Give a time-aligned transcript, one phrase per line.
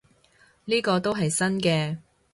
[0.65, 1.97] 呢個都係新嘅